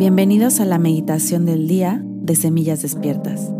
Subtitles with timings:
[0.00, 3.50] Bienvenidos a la meditación del día de Semillas Despiertas,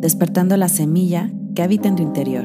[0.00, 2.42] despertando la semilla que habita en tu interior.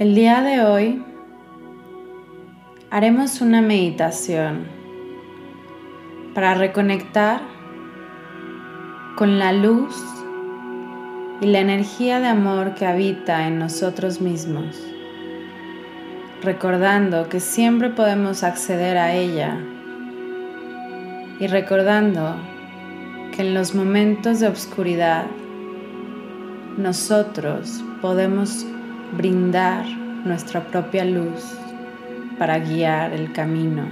[0.00, 1.04] El día de hoy
[2.90, 4.66] haremos una meditación
[6.34, 7.42] para reconectar
[9.16, 9.94] con la luz
[11.40, 14.95] y la energía de amor que habita en nosotros mismos
[16.42, 19.58] recordando que siempre podemos acceder a ella
[21.40, 22.36] y recordando
[23.34, 25.26] que en los momentos de oscuridad
[26.76, 28.66] nosotros podemos
[29.16, 29.86] brindar
[30.24, 31.58] nuestra propia luz
[32.38, 33.84] para guiar el camino,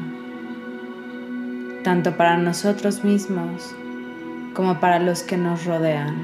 [1.83, 3.75] tanto para nosotros mismos
[4.55, 6.15] como para los que nos rodean.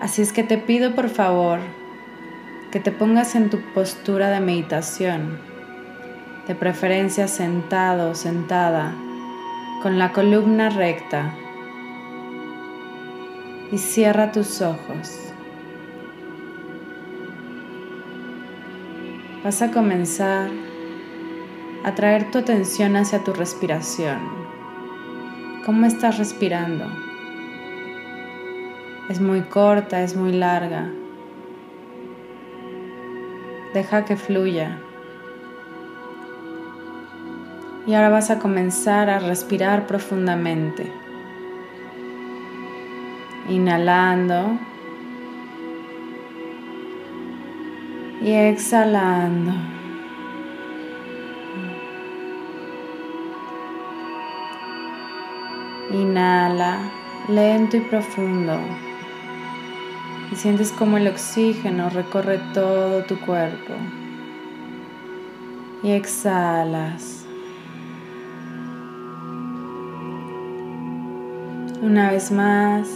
[0.00, 1.60] Así es que te pido por favor
[2.72, 5.38] que te pongas en tu postura de meditación,
[6.48, 8.94] de preferencia sentado o sentada,
[9.82, 11.34] con la columna recta
[13.70, 15.18] y cierra tus ojos.
[19.44, 20.48] Vas a comenzar
[21.84, 24.18] a traer tu atención hacia tu respiración.
[25.66, 26.86] ¿Cómo estás respirando?
[29.10, 30.90] Es muy corta, es muy larga.
[33.74, 34.78] Deja que fluya.
[37.86, 40.92] Y ahora vas a comenzar a respirar profundamente.
[43.48, 44.58] Inhalando.
[48.20, 49.52] Y exhalando.
[55.90, 56.78] Inhala
[57.28, 58.58] lento y profundo
[60.32, 63.74] y sientes como el oxígeno recorre todo tu cuerpo.
[65.82, 67.26] Y exhalas.
[71.82, 72.88] Una vez más,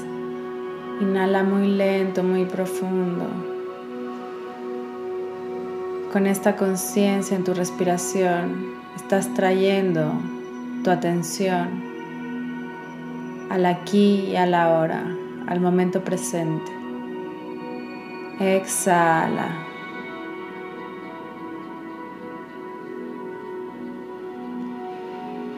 [1.00, 3.26] inhala muy lento, muy profundo.
[6.12, 10.12] Con esta conciencia en tu respiración, estás trayendo
[10.82, 11.84] tu atención
[13.50, 15.04] al aquí y a la ahora,
[15.46, 16.85] al momento presente.
[18.38, 19.48] Exhala.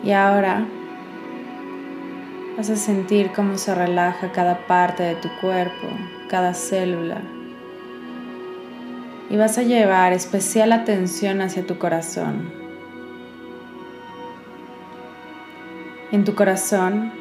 [0.05, 0.65] Y ahora
[2.57, 5.89] vas a sentir cómo se relaja cada parte de tu cuerpo,
[6.29, 7.21] cada célula.
[9.29, 12.49] Y vas a llevar especial atención hacia tu corazón.
[16.13, 17.13] En tu corazón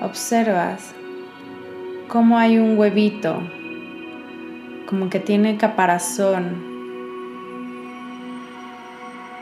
[0.00, 0.94] observas
[2.08, 3.42] cómo hay un huevito
[4.86, 6.74] como que tiene caparazón.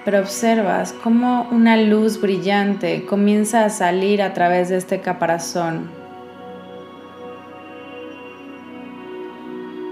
[0.04, 5.88] Pero observas cómo una luz brillante comienza a salir a través de este caparazón.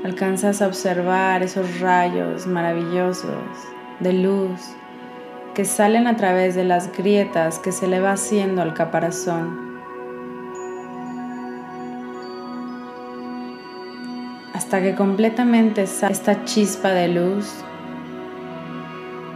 [0.04, 3.44] Alcanzas a observar esos rayos maravillosos
[4.00, 4.60] de luz
[5.54, 9.69] que salen a través de las grietas que se le va haciendo al caparazón.
[14.60, 17.64] Hasta que completamente sale esta chispa de luz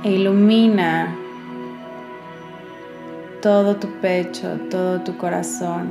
[0.02, 1.16] e ilumina
[3.40, 5.88] todo tu pecho, todo tu corazón.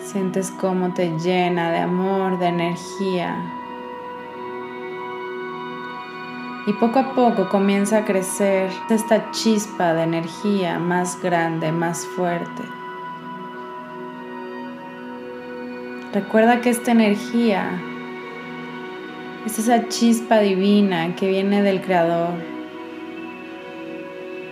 [0.00, 3.36] Sientes cómo te llena de amor, de energía.
[6.66, 12.83] Y poco a poco comienza a crecer esta chispa de energía más grande, más fuerte.
[16.14, 17.72] Recuerda que esta energía
[19.44, 22.34] es esa chispa divina que viene del Creador.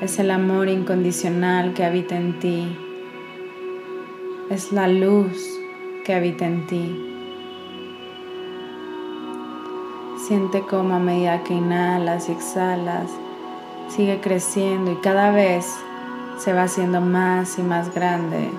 [0.00, 2.76] Es el amor incondicional que habita en ti.
[4.50, 5.56] Es la luz
[6.04, 7.14] que habita en ti.
[10.26, 13.08] Siente cómo a medida que inhalas y exhalas,
[13.86, 15.72] sigue creciendo y cada vez
[16.38, 18.50] se va haciendo más y más grande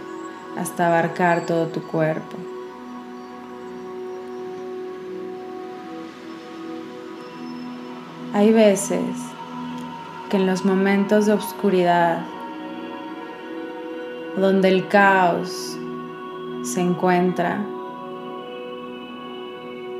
[0.57, 2.52] hasta abarcar todo tu cuerpo.
[8.33, 8.99] Hay veces
[10.31, 12.25] que en los momentos de oscuridad,
[14.35, 15.77] donde el caos
[16.63, 17.63] se encuentra,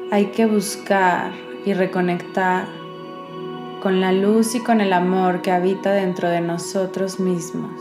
[0.10, 1.32] hay que buscar
[1.64, 2.66] y reconectar
[3.84, 7.80] con la luz y con el amor que habita dentro de nosotros mismos.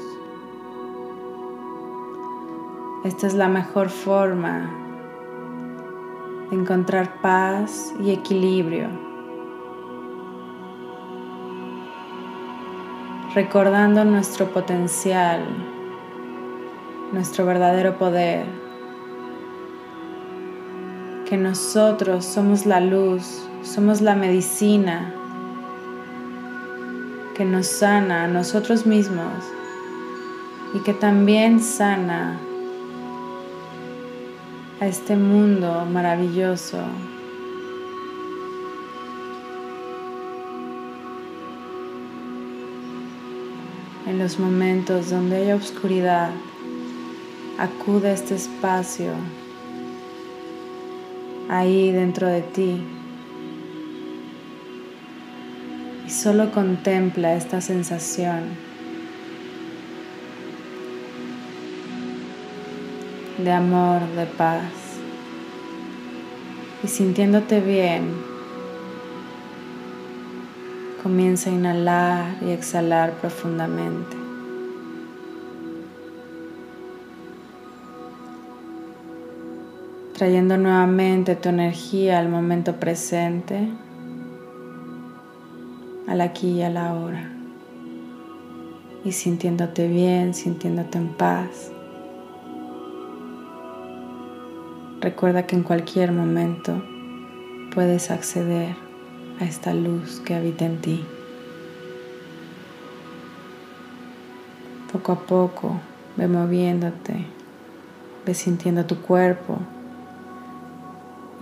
[3.07, 4.71] Esta es la mejor forma
[6.51, 9.12] de encontrar paz y equilibrio
[13.35, 15.41] recordando nuestro potencial,
[17.13, 18.45] nuestro verdadero poder,
[21.29, 25.15] que nosotros somos la luz, somos la medicina
[27.35, 29.33] que nos sana a nosotros mismos
[30.75, 32.39] y que también sana
[34.81, 36.79] a este mundo maravilloso.
[44.07, 46.31] En los momentos donde hay oscuridad,
[47.59, 49.13] acude a este espacio
[51.49, 52.83] ahí dentro de ti
[56.07, 58.73] y solo contempla esta sensación.
[63.39, 64.63] de amor, de paz.
[66.83, 68.15] Y sintiéndote bien,
[71.03, 74.17] comienza a inhalar y exhalar profundamente.
[80.15, 83.69] Trayendo nuevamente tu energía al momento presente,
[86.07, 87.33] al aquí y a la hora.
[89.05, 91.73] Y sintiéndote bien, sintiéndote en paz.
[95.01, 96.81] Recuerda que en cualquier momento
[97.75, 98.92] puedes acceder
[99.43, 101.05] a esta luz que habita en ti.
[104.93, 105.81] Poco a poco
[106.17, 107.27] ve moviéndote,
[108.25, 109.59] ve sintiendo tu cuerpo.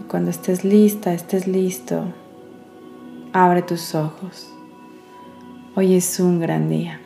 [0.01, 2.05] Y cuando estés lista, estés listo,
[3.35, 4.51] abre tus ojos.
[5.75, 7.01] Hoy es un gran día.